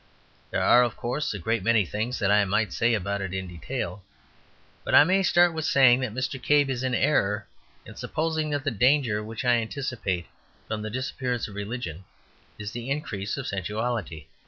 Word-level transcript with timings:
There 0.49 0.63
are, 0.63 0.81
of 0.81 0.97
course, 0.97 1.31
a 1.31 1.37
great 1.37 1.61
many 1.61 1.85
things 1.85 2.17
that 2.17 2.31
I 2.31 2.43
might 2.43 2.73
say 2.73 2.95
about 2.95 3.21
it 3.21 3.35
in 3.35 3.47
detail. 3.47 4.01
But 4.83 4.95
I 4.95 5.03
may 5.03 5.21
start 5.21 5.53
with 5.53 5.63
saying 5.63 5.99
that 5.99 6.11
Mr. 6.11 6.41
McCabe 6.41 6.69
is 6.69 6.81
in 6.81 6.95
error 6.95 7.45
in 7.85 7.93
supposing 7.93 8.49
that 8.49 8.63
the 8.63 8.71
danger 8.71 9.23
which 9.23 9.45
I 9.45 9.57
anticipate 9.57 10.25
from 10.67 10.81
the 10.81 10.89
disappearance 10.89 11.47
of 11.47 11.53
religion 11.53 12.03
is 12.57 12.71
the 12.71 12.89
increase 12.89 13.37
of 13.37 13.45
sensuality. 13.45 14.25